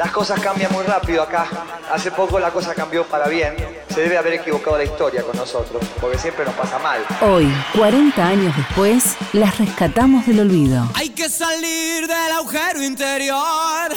Las 0.00 0.12
cosas 0.12 0.40
cambian 0.40 0.72
muy 0.72 0.82
rápido 0.82 1.22
acá. 1.22 1.46
Hace 1.92 2.10
poco 2.10 2.40
la 2.40 2.50
cosa 2.50 2.74
cambió 2.74 3.04
para 3.04 3.28
bien. 3.28 3.54
Se 3.92 4.00
debe 4.00 4.16
haber 4.16 4.32
equivocado 4.32 4.78
la 4.78 4.84
historia 4.84 5.22
con 5.22 5.36
nosotros, 5.36 5.84
porque 6.00 6.16
siempre 6.16 6.42
nos 6.46 6.54
pasa 6.54 6.78
mal. 6.78 7.04
Hoy, 7.20 7.52
40 7.76 8.26
años 8.26 8.56
después, 8.56 9.14
las 9.34 9.58
rescatamos 9.58 10.26
del 10.26 10.40
olvido. 10.40 10.88
Hay 10.94 11.10
que 11.10 11.28
salir 11.28 12.06
del 12.06 12.32
agujero 12.32 12.82
interior. 12.82 13.90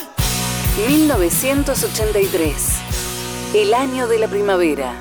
1983, 0.89 2.53
el 3.53 3.73
año 3.73 4.05
de 4.05 4.19
la 4.19 4.27
primavera. 4.27 4.91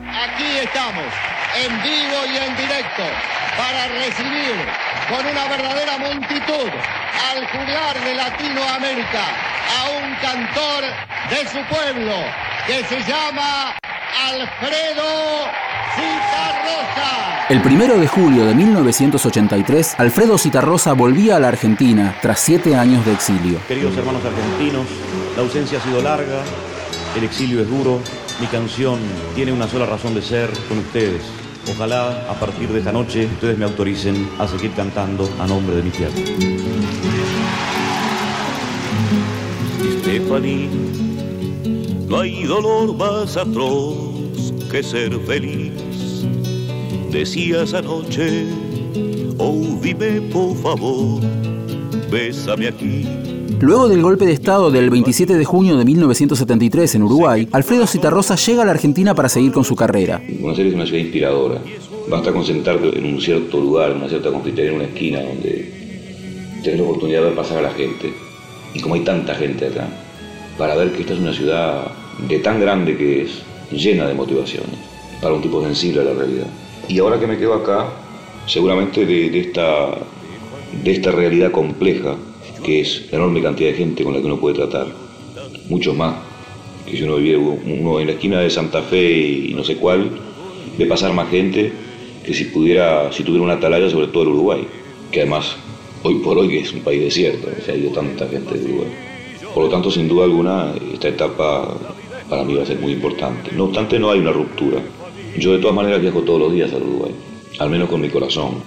Aquí 0.00 0.58
estamos, 0.64 1.14
en 1.64 1.80
vivo 1.80 2.16
y 2.26 2.36
en 2.38 2.56
directo, 2.56 3.04
para 3.56 3.86
recibir 3.86 4.56
con 5.08 5.24
una 5.24 5.44
verdadera 5.48 5.96
multitud 5.98 6.70
al 7.30 7.46
juglar 7.46 8.04
de 8.04 8.14
Latinoamérica 8.14 9.24
a 9.76 9.90
un 9.90 10.14
cantor 10.20 10.84
de 11.30 11.48
su 11.48 11.58
pueblo 11.68 12.12
que 12.66 12.84
se 12.84 13.00
llama 13.10 13.74
Alfredo 14.28 15.46
Citarrosa. 15.94 17.46
El 17.48 17.60
primero 17.62 17.98
de 17.98 18.06
julio 18.08 18.46
de 18.46 18.54
1983, 18.54 19.96
Alfredo 19.98 20.38
Citarrosa 20.38 20.92
volvía 20.92 21.36
a 21.36 21.40
la 21.40 21.48
Argentina 21.48 22.16
tras 22.20 22.40
siete 22.40 22.74
años 22.74 23.04
de 23.04 23.12
exilio. 23.12 23.58
Queridos 23.68 23.96
hermanos 23.96 24.22
argentinos, 24.24 24.86
la 25.36 25.42
ausencia 25.42 25.78
ha 25.78 25.82
sido 25.82 26.02
larga, 26.02 26.42
el 27.16 27.24
exilio 27.24 27.60
es 27.60 27.68
duro, 27.68 28.00
mi 28.40 28.46
canción 28.46 28.98
tiene 29.34 29.52
una 29.52 29.68
sola 29.68 29.86
razón 29.86 30.14
de 30.14 30.22
ser 30.22 30.50
con 30.68 30.78
ustedes. 30.78 31.22
Ojalá 31.70 32.30
a 32.30 32.34
partir 32.38 32.68
de 32.68 32.78
esta 32.78 32.92
noche 32.92 33.26
ustedes 33.26 33.58
me 33.58 33.64
autoricen 33.64 34.28
a 34.38 34.46
seguir 34.46 34.72
cantando 34.72 35.28
a 35.40 35.46
nombre 35.46 35.76
de 35.76 35.82
mi 35.82 35.90
tierra. 35.90 36.14
Stephanie, 40.00 40.68
no 42.06 42.20
hay 42.20 42.44
dolor 42.44 42.94
más 42.94 43.36
atroz 43.36 44.52
que 44.70 44.82
ser 44.82 45.18
feliz. 45.20 45.72
Decías 47.10 47.72
anoche, 47.72 48.46
oh 49.38 49.78
dime 49.80 50.20
por 50.32 50.56
favor, 50.58 51.20
bésame 52.10 52.68
aquí. 52.68 53.33
Luego 53.60 53.88
del 53.88 54.02
golpe 54.02 54.26
de 54.26 54.32
Estado 54.32 54.70
del 54.70 54.90
27 54.90 55.34
de 55.34 55.44
junio 55.44 55.76
de 55.76 55.84
1973 55.84 56.94
en 56.94 57.02
Uruguay, 57.02 57.48
Alfredo 57.52 57.86
Citarrosa 57.86 58.36
llega 58.36 58.62
a 58.62 58.64
la 58.64 58.72
Argentina 58.72 59.14
para 59.14 59.28
seguir 59.28 59.52
con 59.52 59.64
su 59.64 59.76
carrera. 59.76 60.22
Buenos 60.40 60.58
Aires 60.58 60.72
es 60.72 60.76
una 60.76 60.86
ciudad 60.86 61.00
inspiradora. 61.00 61.60
Basta 62.08 62.32
con 62.32 62.44
sentarte 62.44 62.98
en 62.98 63.06
un 63.06 63.20
cierto 63.20 63.60
lugar, 63.60 63.92
en 63.92 63.98
una 63.98 64.08
cierta 64.08 64.30
confitería, 64.30 64.70
en 64.70 64.76
una 64.76 64.84
esquina, 64.84 65.22
donde 65.22 65.72
tenés 66.62 66.80
la 66.80 66.86
oportunidad 66.86 67.20
de 67.20 67.26
ver 67.26 67.34
pasar 67.34 67.58
a 67.58 67.62
la 67.62 67.70
gente. 67.70 68.12
Y 68.74 68.80
como 68.80 68.94
hay 68.94 69.00
tanta 69.02 69.34
gente 69.34 69.66
acá, 69.66 69.88
para 70.58 70.74
ver 70.74 70.92
que 70.92 71.02
esta 71.02 71.14
es 71.14 71.20
una 71.20 71.32
ciudad 71.32 71.90
de 72.28 72.38
tan 72.40 72.60
grande 72.60 72.96
que 72.96 73.22
es, 73.22 73.42
llena 73.70 74.06
de 74.06 74.14
motivaciones, 74.14 74.76
para 75.20 75.34
un 75.34 75.42
tipo 75.42 75.62
sensible 75.62 76.02
a 76.02 76.04
la 76.04 76.14
realidad. 76.14 76.46
Y 76.88 76.98
ahora 76.98 77.18
que 77.18 77.26
me 77.26 77.38
quedo 77.38 77.54
acá, 77.54 77.88
seguramente 78.46 79.06
de 79.06 79.38
esta, 79.38 79.90
de 80.82 80.92
esta 80.92 81.10
realidad 81.10 81.50
compleja, 81.50 82.16
que 82.64 82.80
es 82.80 83.06
la 83.12 83.18
enorme 83.18 83.42
cantidad 83.42 83.70
de 83.70 83.76
gente 83.76 84.02
con 84.02 84.14
la 84.14 84.20
que 84.20 84.26
uno 84.26 84.40
puede 84.40 84.56
tratar, 84.56 84.88
muchos 85.68 85.94
más 85.94 86.16
que 86.86 86.96
si 86.96 87.02
uno 87.02 87.16
viviera 87.16 87.38
uno 87.38 88.00
en 88.00 88.06
la 88.06 88.12
esquina 88.12 88.40
de 88.40 88.50
Santa 88.50 88.82
Fe 88.82 89.10
y 89.10 89.54
no 89.54 89.64
sé 89.64 89.76
cuál, 89.76 90.10
ve 90.76 90.86
pasar 90.86 91.12
más 91.12 91.30
gente 91.30 91.72
que 92.24 92.34
si 92.34 92.44
pudiera, 92.46 93.12
si 93.12 93.22
tuviera 93.22 93.44
una 93.44 93.54
atalaya 93.54 93.88
sobre 93.88 94.08
todo 94.08 94.24
el 94.24 94.28
Uruguay, 94.30 94.66
que 95.10 95.20
además 95.20 95.56
hoy 96.02 96.16
por 96.16 96.38
hoy 96.38 96.58
es 96.58 96.72
un 96.72 96.80
país 96.80 97.02
desierto, 97.02 97.48
se 97.64 97.72
ha 97.72 97.76
ido 97.76 97.90
tanta 97.90 98.26
gente 98.28 98.58
de 98.58 98.64
Uruguay. 98.64 98.88
Por 99.54 99.64
lo 99.64 99.70
tanto, 99.70 99.90
sin 99.90 100.08
duda 100.08 100.24
alguna, 100.24 100.74
esta 100.92 101.08
etapa 101.08 101.76
para 102.28 102.44
mí 102.44 102.54
va 102.54 102.62
a 102.62 102.66
ser 102.66 102.78
muy 102.80 102.92
importante. 102.92 103.52
No 103.54 103.64
obstante, 103.64 103.98
no 103.98 104.10
hay 104.10 104.18
una 104.18 104.32
ruptura. 104.32 104.80
Yo 105.38 105.52
de 105.52 105.58
todas 105.58 105.76
maneras 105.76 106.00
viajo 106.00 106.22
todos 106.22 106.40
los 106.40 106.52
días 106.52 106.72
al 106.72 106.82
Uruguay, 106.82 107.12
al 107.58 107.70
menos 107.70 107.88
con 107.88 108.00
mi 108.00 108.08
corazón. 108.08 108.62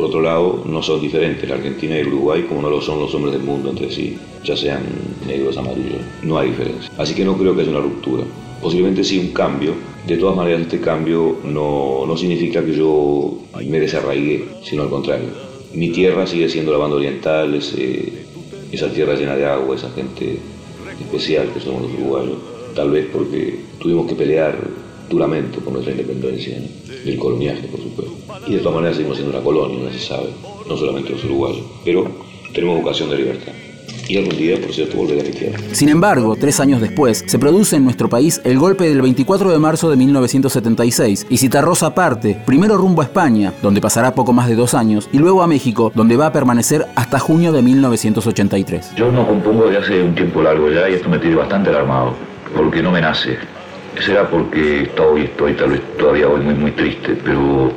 Por 0.00 0.08
otro 0.08 0.22
lado, 0.22 0.62
no 0.64 0.82
son 0.82 0.98
diferentes 0.98 1.46
la 1.46 1.56
Argentina 1.56 1.94
y 1.94 1.98
el 1.98 2.06
Uruguay 2.06 2.46
como 2.48 2.62
no 2.62 2.70
lo 2.70 2.80
son 2.80 3.00
los 3.00 3.14
hombres 3.14 3.34
del 3.34 3.42
mundo 3.42 3.68
entre 3.68 3.90
sí, 3.90 4.16
ya 4.42 4.56
sean 4.56 4.82
negros, 5.26 5.58
amarillos. 5.58 6.00
No 6.22 6.38
hay 6.38 6.48
diferencia. 6.48 6.90
Así 6.96 7.12
que 7.12 7.22
no 7.22 7.36
creo 7.36 7.54
que 7.54 7.60
haya 7.60 7.70
una 7.70 7.80
ruptura. 7.80 8.24
Posiblemente 8.62 9.04
sí 9.04 9.18
un 9.18 9.34
cambio. 9.34 9.74
De 10.06 10.16
todas 10.16 10.34
maneras, 10.34 10.62
este 10.62 10.80
cambio 10.80 11.36
no, 11.44 12.06
no 12.06 12.16
significa 12.16 12.64
que 12.64 12.72
yo 12.72 13.40
me 13.62 13.78
desarraigué, 13.78 14.46
sino 14.62 14.84
al 14.84 14.88
contrario. 14.88 15.28
Mi 15.74 15.90
tierra 15.90 16.26
sigue 16.26 16.48
siendo 16.48 16.72
la 16.72 16.78
banda 16.78 16.96
oriental, 16.96 17.54
ese, 17.54 18.24
esa 18.72 18.90
tierra 18.90 19.16
llena 19.16 19.36
de 19.36 19.44
agua, 19.44 19.76
esa 19.76 19.90
gente 19.90 20.38
especial 20.98 21.52
que 21.52 21.60
somos 21.60 21.82
los 21.82 21.92
uruguayos. 21.92 22.38
Tal 22.74 22.90
vez 22.90 23.06
porque 23.12 23.60
tuvimos 23.78 24.06
que 24.06 24.14
pelear 24.14 24.56
duramente 25.10 25.58
por 25.58 25.72
nuestra 25.72 25.92
independencia, 25.92 26.58
¿no? 26.58 26.90
del 27.04 27.18
coloniaje, 27.18 27.66
por 27.68 27.80
supuesto. 27.80 28.14
Y 28.46 28.54
de 28.54 28.58
todas 28.60 28.74
maneras 28.76 28.96
seguimos 28.96 29.18
siendo 29.18 29.36
una 29.36 29.44
colonia, 29.44 29.84
no 29.84 29.90
se 29.90 29.98
sabe, 29.98 30.28
no 30.68 30.76
solamente 30.76 31.10
los 31.10 31.24
uruguayos, 31.24 31.64
pero 31.84 32.06
tenemos 32.54 32.78
vocación 32.82 33.10
de 33.10 33.16
libertad. 33.16 33.52
Y 34.08 34.16
algún 34.16 34.36
día, 34.36 34.60
por 34.60 34.72
cierto, 34.72 34.96
volveré 34.96 35.20
a 35.20 35.24
mi 35.24 35.30
tierra. 35.30 35.58
Sin 35.70 35.88
embargo, 35.88 36.34
tres 36.34 36.58
años 36.58 36.80
después, 36.80 37.22
se 37.26 37.38
produce 37.38 37.76
en 37.76 37.84
nuestro 37.84 38.08
país 38.08 38.40
el 38.42 38.58
golpe 38.58 38.88
del 38.88 39.02
24 39.02 39.52
de 39.52 39.58
marzo 39.60 39.88
de 39.88 39.96
1976 39.96 41.26
y 41.30 41.38
Citarrosa 41.38 41.94
parte, 41.94 42.36
primero 42.44 42.76
rumbo 42.76 43.02
a 43.02 43.04
España, 43.04 43.52
donde 43.62 43.80
pasará 43.80 44.12
poco 44.14 44.32
más 44.32 44.48
de 44.48 44.56
dos 44.56 44.74
años, 44.74 45.08
y 45.12 45.18
luego 45.18 45.44
a 45.44 45.46
México, 45.46 45.92
donde 45.94 46.16
va 46.16 46.26
a 46.26 46.32
permanecer 46.32 46.86
hasta 46.96 47.20
junio 47.20 47.52
de 47.52 47.62
1983. 47.62 48.96
Yo 48.96 49.12
no 49.12 49.26
compongo 49.28 49.70
de 49.70 49.78
hace 49.78 50.02
un 50.02 50.14
tiempo 50.14 50.42
largo 50.42 50.68
ya 50.70 50.90
y 50.90 50.94
esto 50.94 51.08
me 51.08 51.18
tiene 51.18 51.36
bastante 51.36 51.70
alarmado, 51.70 52.14
porque 52.56 52.82
no 52.82 52.90
me 52.90 53.00
nace. 53.00 53.38
Será 53.98 54.28
porque 54.28 54.82
estoy, 54.82 55.28
tal 55.54 55.70
vez 55.70 55.80
todavía 55.98 56.28
hoy 56.28 56.40
muy, 56.40 56.54
muy 56.54 56.70
triste, 56.70 57.18
pero 57.24 57.72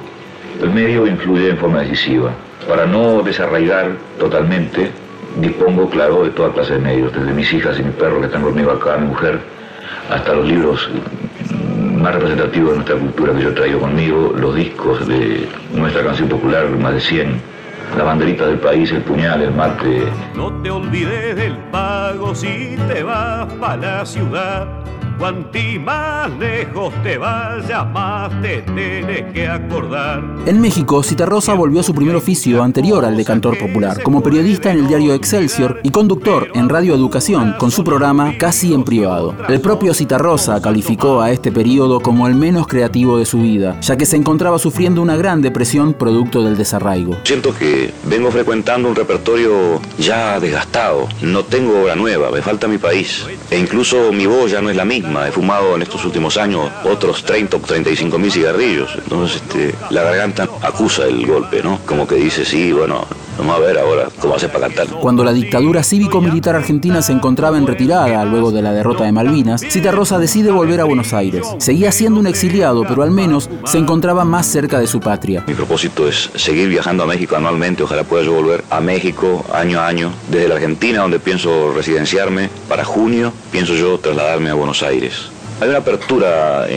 el 0.62 0.70
medio 0.70 1.08
influye 1.08 1.50
en 1.50 1.58
forma 1.58 1.82
decisiva. 1.82 2.32
Para 2.68 2.86
no 2.86 3.22
desarraigar 3.24 3.92
totalmente, 4.20 4.92
dispongo, 5.40 5.90
claro, 5.90 6.24
de 6.24 6.30
toda 6.30 6.54
clase 6.54 6.74
de 6.74 6.80
medios, 6.80 7.14
desde 7.14 7.34
mis 7.34 7.52
hijas 7.52 7.80
y 7.80 7.84
mi 7.84 7.92
perro 7.92 8.20
que 8.20 8.28
están 8.28 8.44
conmigo 8.44 8.72
acá, 8.72 8.98
mi 8.98 9.08
mujer, 9.08 9.40
hasta 10.10 10.34
los 10.34 10.48
libros 10.48 10.90
más 11.98 12.14
representativos 12.14 12.70
de 12.70 12.76
nuestra 12.76 12.96
cultura 12.98 13.34
que 13.34 13.44
yo 13.44 13.54
traigo 13.54 13.80
conmigo, 13.80 14.34
los 14.38 14.56
discos 14.56 15.08
de 15.08 15.48
nuestra 15.74 16.04
canción 16.04 16.30
popular, 16.30 16.70
más 16.70 16.94
de 16.94 17.00
100, 17.02 17.42
la 17.98 18.04
banderita 18.04 18.48
del 18.48 18.60
país, 18.60 18.92
el 18.92 19.02
puñal, 19.02 19.42
el 19.42 19.52
mate. 19.52 20.04
No 20.36 20.52
te 20.62 20.70
olvides 20.70 21.36
del 21.36 21.58
pago 21.72 22.36
si 22.36 22.78
te 22.88 23.04
vas 23.04 23.52
para 23.54 23.98
la 24.00 24.06
ciudad. 24.06 24.83
Cuanti 25.18 25.80
más 25.80 26.30
lejos 26.38 26.94
te 27.04 27.18
vayas, 27.18 27.88
más 27.92 28.42
te 28.42 28.62
tienes 28.62 29.32
que 29.32 29.48
acordar. 29.48 30.24
En 30.46 30.60
México, 30.60 31.02
Citarrosa 31.04 31.54
volvió 31.54 31.80
a 31.80 31.84
su 31.84 31.94
primer 31.94 32.16
oficio 32.16 32.64
anterior 32.64 33.06
al 33.06 33.16
de 33.16 33.24
cantor 33.24 33.58
popular, 33.58 34.02
como 34.04 34.22
periodista 34.22 34.72
en 34.72 34.80
el 34.80 34.88
diario 34.88 35.14
Excelsior 35.14 35.80
y 35.84 35.92
conductor 35.92 36.50
en 36.56 36.68
Radio 36.68 36.94
Educación 36.96 37.56
con 37.58 37.72
su 37.72 37.84
programa 37.84 38.34
Casi 38.38 38.74
en 38.74 38.84
privado. 38.84 39.36
El 39.48 39.62
propio 39.62 39.94
Citarrosa 39.94 40.62
calificó 40.62 41.22
a 41.22 41.32
este 41.32 41.52
periodo 41.52 42.00
como 42.00 42.28
el 42.28 42.36
menos 42.36 42.68
creativo 42.68 43.18
de 43.18 43.26
su 43.26 43.40
vida, 43.40 43.80
ya 43.82 43.96
que 43.96 44.06
se 44.06 44.18
encontraba 44.18 44.60
sufriendo 44.60 45.02
una 45.02 45.16
gran 45.16 45.42
depresión 45.42 45.94
producto 45.94 46.44
del 46.44 46.58
desarraigo. 46.58 47.16
Siento 47.24 47.56
que 47.56 47.94
vengo 48.06 48.32
frecuentando 48.32 48.90
un 48.90 48.96
repertorio 48.96 49.80
ya 49.98 50.40
desgastado. 50.40 51.08
No 51.22 51.44
tengo 51.44 51.84
obra 51.84 51.96
nueva, 51.96 52.32
me 52.32 52.42
falta 52.42 52.68
mi 52.68 52.78
país. 52.78 53.26
E 53.54 53.60
incluso 53.60 54.12
mi 54.12 54.26
voz 54.26 54.50
ya 54.50 54.62
no 54.62 54.72
es 54.72 54.76
la 54.76 54.84
misma. 54.84 55.28
He 55.28 55.32
fumado 55.32 55.76
en 55.76 55.84
estos 55.84 56.04
últimos 56.06 56.38
años 56.38 56.72
otros 56.86 57.24
30 57.24 57.58
o 57.58 57.60
35 57.60 58.18
mil 58.18 58.32
cigarrillos. 58.32 58.96
Entonces 58.96 59.44
este, 59.44 59.76
la 59.92 60.02
garganta 60.02 60.50
acusa 60.64 61.06
el 61.06 61.24
golpe, 61.24 61.62
¿no? 61.62 61.80
Como 61.86 62.08
que 62.08 62.16
dice, 62.16 62.46
sí, 62.46 62.72
bueno, 62.72 63.06
Vamos 63.38 63.56
a 63.56 63.60
ver 63.60 63.80
ahora 63.80 64.10
cómo 64.20 64.36
hace 64.36 64.48
para 64.48 64.68
cantar. 64.68 64.88
Cuando 65.00 65.24
la 65.24 65.34
dictadura 65.34 65.84
cívico-militar 65.84 66.56
argentina 66.56 67.02
se 67.02 67.14
encontraba 67.14 67.58
en 67.58 67.66
retirada 67.66 68.24
luego 68.26 68.52
de 68.52 68.62
la 68.62 68.72
derrota 68.72 69.06
de 69.06 69.12
Malvinas, 69.12 69.62
Citarrosa 69.62 70.20
decide 70.20 70.52
volver 70.52 70.82
a 70.82 70.84
Buenos 70.84 71.14
Aires. 71.14 71.46
Seguía 71.58 71.92
siendo 71.92 72.20
un 72.20 72.28
exiliado, 72.28 72.84
pero 72.88 73.02
al 73.02 73.12
menos 73.12 73.50
se 73.66 73.80
encontraba 73.80 74.24
más 74.24 74.46
cerca 74.46 74.80
de 74.80 74.88
su 74.88 75.00
patria. 75.00 75.44
Mi 75.48 75.56
propósito 75.56 76.08
es 76.08 76.30
seguir 76.36 76.70
viajando 76.70 77.04
a 77.04 77.08
México 77.08 77.36
anualmente. 77.36 77.84
Ojalá 77.84 78.04
pueda 78.04 78.24
yo 78.24 78.34
volver 78.34 78.64
a 78.70 78.80
México 78.80 79.44
año 79.52 79.80
a 79.80 79.88
año. 79.88 80.12
Desde 80.30 80.48
la 80.48 80.56
Argentina, 80.56 81.02
donde 81.02 81.20
pienso 81.20 81.74
residenciarme, 81.74 82.50
para 82.70 82.86
junio 82.86 83.34
pienso 83.52 83.74
yo 83.74 83.98
trasladarme 83.98 84.52
a 84.52 84.54
Buenos 84.54 84.84
Aires. 84.84 85.30
Hay 85.60 85.70
una 85.70 85.80
apertura 85.80 86.68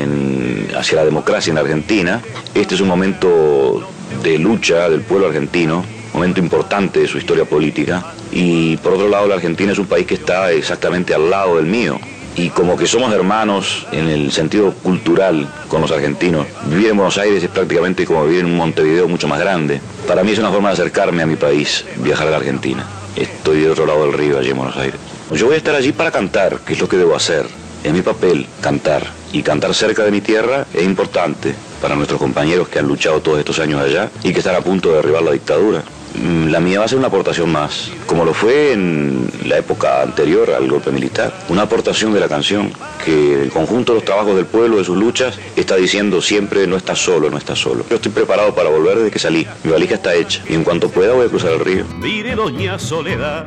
hacia 0.78 0.96
la 0.96 1.04
democracia 1.04 1.50
en 1.50 1.58
Argentina. 1.58 2.22
Este 2.54 2.74
es 2.74 2.80
un 2.80 2.88
momento 2.88 3.86
de 4.22 4.38
lucha 4.38 4.88
del 4.88 5.02
pueblo 5.02 5.26
argentino 5.26 5.84
momento 6.16 6.40
importante 6.40 7.00
de 7.00 7.06
su 7.06 7.18
historia 7.18 7.44
política. 7.44 8.04
Y 8.32 8.76
por 8.78 8.94
otro 8.94 9.08
lado, 9.08 9.28
la 9.28 9.34
Argentina 9.36 9.72
es 9.72 9.78
un 9.78 9.86
país 9.86 10.06
que 10.06 10.14
está 10.14 10.50
exactamente 10.50 11.14
al 11.14 11.30
lado 11.30 11.56
del 11.56 11.66
mío. 11.66 12.00
Y 12.34 12.50
como 12.50 12.76
que 12.76 12.86
somos 12.86 13.12
hermanos 13.12 13.86
en 13.92 14.08
el 14.08 14.30
sentido 14.30 14.72
cultural 14.82 15.48
con 15.68 15.80
los 15.80 15.90
argentinos, 15.90 16.46
vivir 16.66 16.88
en 16.88 16.96
Buenos 16.96 17.16
Aires 17.16 17.42
es 17.42 17.48
prácticamente 17.48 18.04
como 18.04 18.24
vivir 18.26 18.40
en 18.40 18.46
un 18.46 18.56
Montevideo 18.56 19.08
mucho 19.08 19.26
más 19.26 19.40
grande. 19.40 19.80
Para 20.06 20.22
mí 20.22 20.32
es 20.32 20.38
una 20.38 20.50
forma 20.50 20.68
de 20.68 20.74
acercarme 20.74 21.22
a 21.22 21.26
mi 21.26 21.36
país, 21.36 21.84
viajar 21.96 22.28
a 22.28 22.32
la 22.32 22.36
Argentina. 22.36 22.84
Estoy 23.14 23.60
del 23.60 23.72
otro 23.72 23.86
lado 23.86 24.02
del 24.02 24.12
río, 24.12 24.38
allí 24.38 24.50
en 24.50 24.56
Buenos 24.58 24.76
Aires. 24.76 25.00
Yo 25.32 25.46
voy 25.46 25.54
a 25.54 25.58
estar 25.58 25.74
allí 25.74 25.92
para 25.92 26.10
cantar, 26.10 26.58
que 26.58 26.74
es 26.74 26.80
lo 26.80 26.88
que 26.88 26.98
debo 26.98 27.16
hacer. 27.16 27.46
Es 27.82 27.92
mi 27.92 28.02
papel, 28.02 28.46
cantar. 28.60 29.06
Y 29.32 29.42
cantar 29.42 29.74
cerca 29.74 30.04
de 30.04 30.10
mi 30.10 30.20
tierra 30.20 30.66
es 30.74 30.84
importante 30.84 31.54
para 31.80 31.94
nuestros 31.94 32.20
compañeros 32.20 32.68
que 32.68 32.78
han 32.78 32.86
luchado 32.86 33.20
todos 33.20 33.38
estos 33.38 33.58
años 33.58 33.80
allá 33.80 34.10
y 34.22 34.32
que 34.32 34.40
están 34.40 34.56
a 34.56 34.60
punto 34.60 34.90
de 34.90 34.96
derribar 34.96 35.22
la 35.22 35.32
dictadura. 35.32 35.82
Mm, 36.18 36.48
la 36.48 36.60
mía 36.60 36.78
va 36.78 36.86
a 36.86 36.88
ser 36.88 36.98
una 36.98 37.08
aportación 37.08 37.50
más, 37.50 37.90
como 38.06 38.24
lo 38.24 38.32
fue 38.32 38.72
en 38.72 39.28
la 39.44 39.58
época 39.58 40.02
anterior 40.02 40.50
al 40.50 40.68
golpe 40.68 40.90
militar. 40.90 41.32
Una 41.48 41.62
aportación 41.62 42.12
de 42.12 42.20
la 42.20 42.28
canción 42.28 42.72
que 43.04 43.42
el 43.42 43.50
conjunto 43.50 43.92
de 43.92 43.98
los 43.98 44.04
trabajos 44.04 44.36
del 44.36 44.46
pueblo, 44.46 44.78
de 44.78 44.84
sus 44.84 44.96
luchas, 44.96 45.38
está 45.56 45.76
diciendo 45.76 46.22
siempre 46.22 46.66
no 46.66 46.76
estás 46.76 46.98
solo, 46.98 47.30
no 47.30 47.38
estás 47.38 47.58
solo. 47.58 47.84
Yo 47.90 47.96
estoy 47.96 48.12
preparado 48.12 48.54
para 48.54 48.70
volver 48.70 48.96
desde 48.98 49.10
que 49.10 49.18
salí. 49.18 49.46
Mi 49.64 49.72
valija 49.72 49.96
está 49.96 50.14
hecha 50.14 50.42
y 50.48 50.54
en 50.54 50.64
cuanto 50.64 50.88
pueda 50.88 51.12
voy 51.12 51.26
a 51.26 51.28
cruzar 51.28 51.52
el 51.52 51.60
río. 51.60 51.84
Mire, 51.98 52.34
doña 52.34 52.78
Soledad, 52.78 53.46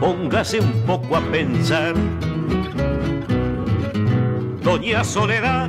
póngase 0.00 0.60
un 0.60 0.82
poco 0.86 1.16
a 1.16 1.20
pensar. 1.20 1.94
Doña 4.62 5.04
Soledad, 5.04 5.68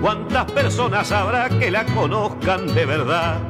¿cuántas 0.00 0.50
personas 0.52 1.10
habrá 1.12 1.48
que 1.48 1.70
la 1.70 1.84
conozcan 1.86 2.72
de 2.74 2.86
verdad? 2.86 3.40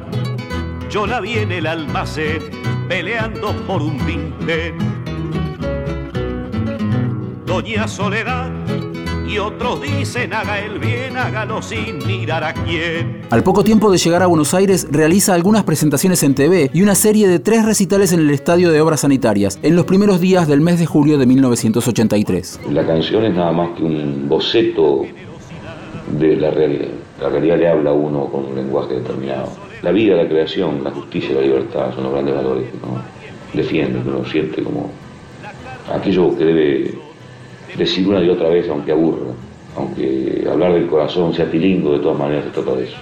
Yo 0.93 1.07
la 1.07 1.19
vi 1.19 1.39
en 1.39 1.51
el 1.51 1.65
almacén 1.65 2.39
peleando 2.87 3.51
por 3.65 3.81
un 3.81 3.97
vintén. 4.05 4.77
Doña 7.47 7.87
Soledad 7.87 8.51
y 9.27 9.39
otros 9.39 9.81
dicen 9.81 10.35
haga 10.35 10.59
el 10.59 10.77
bien, 10.77 11.17
hágalo 11.17 11.63
sin 11.63 11.97
mirar 12.05 12.43
a 12.43 12.53
quién. 12.53 13.23
Al 13.31 13.41
poco 13.41 13.63
tiempo 13.63 13.89
de 13.89 13.97
llegar 13.97 14.21
a 14.21 14.27
Buenos 14.27 14.53
Aires, 14.53 14.87
realiza 14.91 15.33
algunas 15.33 15.63
presentaciones 15.63 16.21
en 16.21 16.35
TV 16.35 16.69
y 16.71 16.83
una 16.83 16.93
serie 16.93 17.27
de 17.27 17.39
tres 17.39 17.65
recitales 17.65 18.13
en 18.13 18.19
el 18.19 18.29
Estadio 18.29 18.71
de 18.71 18.79
Obras 18.79 18.99
Sanitarias, 18.99 19.57
en 19.63 19.75
los 19.75 19.85
primeros 19.85 20.21
días 20.21 20.47
del 20.47 20.61
mes 20.61 20.77
de 20.77 20.85
julio 20.85 21.17
de 21.17 21.25
1983. 21.25 22.59
La 22.69 22.85
canción 22.85 23.25
es 23.25 23.33
nada 23.33 23.51
más 23.51 23.75
que 23.75 23.83
un 23.83 24.29
boceto 24.29 25.05
de 26.19 26.35
la 26.35 26.51
realidad. 26.51 26.89
La 27.19 27.29
realidad 27.29 27.57
le 27.57 27.67
habla 27.67 27.89
a 27.89 27.93
uno 27.93 28.27
con 28.27 28.45
un 28.45 28.55
lenguaje 28.55 28.93
determinado 28.93 29.72
la 29.83 29.91
vida, 29.91 30.15
la 30.15 30.27
creación, 30.27 30.83
la 30.83 30.91
justicia 30.91 31.31
y 31.31 31.35
la 31.35 31.41
libertad 31.41 31.93
son 31.93 32.05
los 32.05 32.13
grandes 32.13 32.35
valores 32.35 32.69
que 32.69 32.77
uno 32.77 33.01
defiende, 33.53 34.01
que 34.01 34.09
uno 34.09 34.25
siente 34.25 34.63
como 34.63 34.89
aquello 35.93 36.35
que 36.37 36.45
debe 36.45 36.93
decir 37.77 38.07
una 38.07 38.21
y 38.21 38.29
otra 38.29 38.47
vez, 38.47 38.67
aunque 38.69 38.93
aburra, 38.93 39.33
aunque 39.75 40.47
hablar 40.49 40.73
del 40.73 40.87
corazón 40.87 41.33
sea 41.33 41.51
tilingo, 41.51 41.91
de 41.91 41.99
todas 41.99 42.17
maneras 42.17 42.45
se 42.45 42.51
trata 42.51 42.75
de 42.77 42.85
eso. 42.85 42.97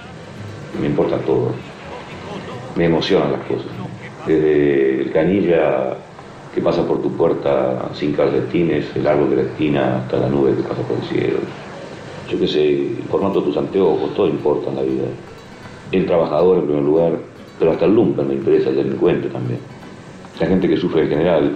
Me 0.80 0.88
importa 0.88 1.18
todo, 1.18 1.52
me 2.74 2.86
emocionan 2.86 3.32
las 3.32 3.42
cosas. 3.42 3.70
Desde 4.26 5.02
el 5.02 5.12
canilla 5.12 5.96
que 6.52 6.60
pasa 6.60 6.86
por 6.86 7.00
tu 7.00 7.12
puerta 7.12 7.90
sin 7.94 8.12
calcetines, 8.12 8.86
el 8.96 9.06
árbol 9.06 9.30
de 9.30 9.36
la 9.36 9.42
esquina 9.42 9.98
hasta 9.98 10.16
la 10.16 10.28
nube 10.28 10.56
que 10.56 10.62
pasa 10.62 10.82
por 10.82 10.96
el 10.96 11.04
cielo. 11.04 11.38
Yo 12.28 12.40
qué 12.40 12.48
sé, 12.48 12.70
el 12.70 13.04
formato 13.08 13.40
de 13.40 13.46
tus 13.46 13.56
anteojos, 13.56 14.14
todo 14.14 14.26
importa 14.26 14.70
en 14.70 14.76
la 14.76 14.82
vida 14.82 15.04
el 15.92 16.06
trabajador 16.06 16.58
en 16.58 16.64
primer 16.64 16.82
lugar, 16.82 17.12
pero 17.58 17.72
hasta 17.72 17.84
el 17.84 17.94
lumpen 17.94 18.28
me 18.28 18.34
interesa 18.34 18.70
el 18.70 18.76
delincuente 18.76 19.28
también. 19.28 19.60
La 20.40 20.46
gente 20.46 20.68
que 20.68 20.76
sufre 20.76 21.02
en 21.02 21.08
general. 21.08 21.52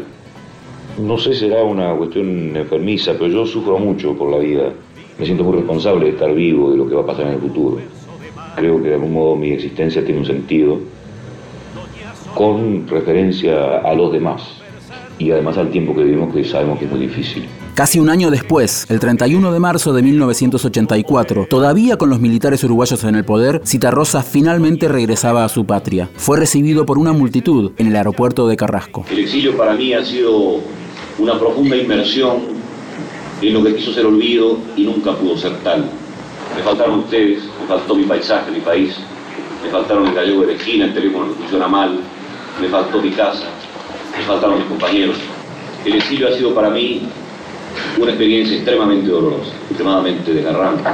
No 0.99 1.19
sé 1.19 1.35
si 1.35 1.41
será 1.41 1.65
una 1.65 1.95
cuestión 1.95 2.57
enfermiza, 2.57 3.13
pero 3.15 3.29
yo 3.29 3.47
sufro 3.47 3.79
mucho 3.79 4.17
por 4.17 4.31
la 4.31 4.39
vida. 4.39 4.73
Me 5.19 5.25
siento 5.25 5.45
muy 5.45 5.57
responsable 5.57 6.07
de 6.07 6.11
estar 6.13 6.33
vivo, 6.35 6.71
de 6.71 6.77
lo 6.77 6.89
que 6.89 6.95
va 6.95 7.03
a 7.03 7.07
pasar 7.07 7.27
en 7.27 7.33
el 7.33 7.41
futuro. 7.41 7.79
Creo 8.55 8.83
que 8.83 8.89
de 8.89 8.95
algún 8.95 9.13
modo 9.13 9.37
mi 9.37 9.51
existencia 9.51 10.05
tiene 10.05 10.21
un 10.21 10.27
sentido 10.27 10.79
con 12.35 12.87
referencia 12.87 13.79
a 13.79 13.95
los 13.95 14.13
demás 14.13 14.43
y 15.19 15.31
además 15.31 15.57
al 15.57 15.71
tiempo 15.71 15.95
que 15.95 16.05
vivimos 16.05 16.35
que 16.35 16.45
sabemos 16.45 16.79
que 16.79 16.85
es 16.85 16.91
muy 16.91 17.01
difícil. 17.01 17.47
Casi 17.77 17.99
un 17.99 18.09
año 18.09 18.31
después, 18.31 18.87
el 18.89 19.01
31 19.01 19.53
de 19.53 19.61
marzo 19.61 19.93
de 19.93 20.01
1984, 20.01 21.47
todavía 21.51 21.99
con 21.99 22.09
los 22.09 22.21
militares 22.21 22.65
uruguayos 22.65 23.05
en 23.05 23.17
el 23.17 23.27
poder, 23.27 23.61
Citarrosa 23.67 24.23
finalmente 24.23 24.89
regresaba 24.89 25.45
a 25.45 25.51
su 25.51 25.67
patria. 25.67 26.09
Fue 26.17 26.39
recibido 26.39 26.87
por 26.87 26.97
una 26.97 27.13
multitud 27.13 27.73
en 27.77 27.89
el 27.89 27.97
aeropuerto 27.97 28.49
de 28.49 28.57
Carrasco. 28.57 29.05
El 29.11 29.19
exilio 29.19 29.55
para 29.59 29.75
mí 29.75 29.93
ha 29.93 30.03
sido 30.03 30.63
una 31.19 31.39
profunda 31.39 31.77
inmersión 31.77 32.45
en 33.43 33.53
lo 33.53 33.63
que 33.63 33.77
quiso 33.77 33.93
ser 33.93 34.07
olvido 34.07 34.57
y 34.75 34.85
nunca 34.85 35.13
pudo 35.13 35.37
ser 35.37 35.53
tal. 35.59 35.85
Me 36.57 36.63
faltaron 36.63 37.01
ustedes, 37.01 37.43
me 37.61 37.67
faltó 37.69 37.95
mi 37.95 38.05
paisaje, 38.05 38.53
mi 38.53 38.61
país, 38.61 38.97
me 39.63 39.69
faltaron 39.69 40.07
el 40.07 40.15
gallego 40.15 40.47
de 40.47 40.57
la 40.57 40.85
el 40.87 40.95
teléfono 40.95 41.29
que 41.29 41.35
funciona 41.41 41.69
mal, 41.69 42.01
me 42.59 42.69
faltó 42.69 43.03
mi 43.03 43.11
casa, 43.11 43.45
me 44.17 44.25
faltaron 44.25 44.61
mis 44.61 44.67
compañeros. 44.67 45.17
El 45.85 45.97
exilio 45.97 46.29
ha 46.29 46.33
sido 46.33 46.55
para 46.55 46.71
mí 46.71 47.03
una 47.99 48.11
experiencia 48.11 48.57
extremadamente 48.57 49.09
dolorosa, 49.09 49.53
extremadamente 49.69 50.35
desgarrante. 50.35 50.91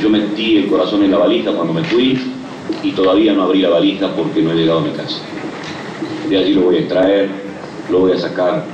Yo 0.00 0.08
metí 0.08 0.58
el 0.58 0.68
corazón 0.68 1.04
en 1.04 1.10
la 1.10 1.18
valija 1.18 1.52
cuando 1.52 1.72
me 1.72 1.84
fui 1.84 2.18
y 2.82 2.92
todavía 2.92 3.32
no 3.32 3.44
abrí 3.44 3.60
la 3.60 3.70
valija 3.70 4.08
porque 4.14 4.42
no 4.42 4.52
he 4.52 4.54
llegado 4.54 4.80
a 4.80 4.82
mi 4.82 4.90
casa. 4.90 5.20
De 6.28 6.36
allí 6.36 6.54
lo 6.54 6.62
voy 6.62 6.76
a 6.76 6.78
extraer, 6.80 7.28
lo 7.90 8.00
voy 8.00 8.12
a 8.12 8.18
sacar 8.18 8.64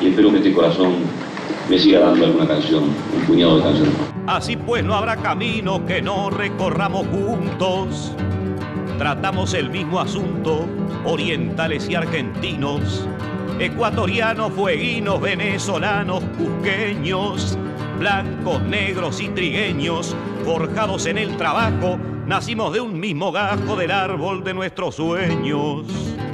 y 0.00 0.08
espero 0.08 0.30
que 0.30 0.38
este 0.38 0.52
corazón 0.52 0.94
me 1.68 1.78
siga 1.78 2.00
dando 2.00 2.26
alguna 2.26 2.46
canción, 2.46 2.84
un 2.84 3.26
puñado 3.26 3.58
de 3.58 3.62
canciones. 3.62 3.94
Así 4.26 4.56
pues 4.56 4.84
no 4.84 4.94
habrá 4.94 5.16
camino 5.16 5.84
que 5.86 6.02
no 6.02 6.30
recorramos 6.30 7.06
juntos. 7.08 8.12
Tratamos 8.98 9.54
el 9.54 9.70
mismo 9.70 10.00
asunto, 10.00 10.66
orientales 11.04 11.88
y 11.88 11.94
argentinos 11.94 13.06
ecuatorianos, 13.58 14.52
fueguinos, 14.52 15.20
venezolanos, 15.20 16.22
cusqueños, 16.38 17.58
blancos, 17.98 18.62
negros 18.62 19.20
y 19.20 19.28
trigueños, 19.28 20.16
forjados 20.44 21.06
en 21.06 21.18
el 21.18 21.36
trabajo, 21.36 21.98
nacimos 22.26 22.72
de 22.72 22.80
un 22.80 22.98
mismo 22.98 23.30
gajo 23.32 23.76
del 23.76 23.90
árbol 23.90 24.42
de 24.44 24.54
nuestros 24.54 24.94
sueños. 24.96 25.84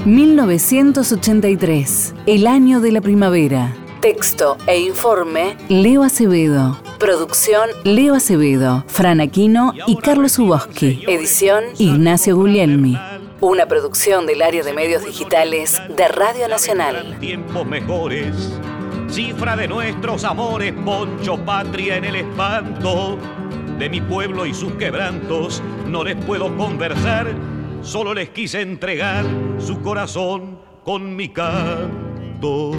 1983, 0.05 2.15
el 2.27 2.47
año 2.47 2.79
de 2.81 2.93
la 2.93 3.01
primavera. 3.01 3.75
Texto 4.01 4.57
e 4.69 4.79
informe, 4.81 5.57
Leo 5.69 6.05
Acevedo. 6.05 6.79
Producción, 7.01 7.69
Leo 7.85 8.15
Acevedo, 8.15 8.85
Fran 8.87 9.21
Aquino 9.21 9.73
y 9.87 9.97
Carlos 9.97 10.39
Uboski. 10.39 11.03
Edición, 11.09 11.65
Ignacio 11.79 12.37
Guglielmi. 12.37 12.97
Una 13.41 13.67
producción 13.67 14.27
del 14.27 14.43
área 14.43 14.65
de 14.65 14.73
medios 14.73 15.05
digitales 15.05 15.81
de 15.97 16.09
Radio 16.09 16.49
Nacional. 16.49 17.17
Tiempos 17.21 17.65
mejores, 17.65 18.35
cifra 19.09 19.55
de 19.55 19.69
nuestros 19.69 20.25
amores, 20.25 20.73
poncho 20.73 21.37
patria 21.45 21.99
en 21.99 22.05
el 22.05 22.17
espanto. 22.17 23.17
De 23.79 23.89
mi 23.89 24.01
pueblo 24.01 24.45
y 24.45 24.53
sus 24.53 24.73
quebrantos 24.73 25.63
no 25.87 26.03
les 26.03 26.17
puedo 26.17 26.57
conversar, 26.57 27.33
solo 27.83 28.13
les 28.13 28.31
quise 28.31 28.61
entregar 28.61 29.25
su 29.59 29.83
corazón 29.83 30.59
con 30.83 31.15
mi 31.15 31.29
canto. 31.29 32.73